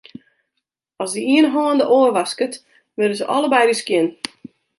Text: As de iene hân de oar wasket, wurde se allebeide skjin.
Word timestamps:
As 1.03 1.11
de 1.15 1.21
iene 1.33 1.49
hân 1.55 1.79
de 1.79 1.85
oar 1.97 2.11
wasket, 2.15 2.53
wurde 2.95 3.15
se 3.17 3.25
allebeide 3.35 3.75
skjin. 3.79 4.07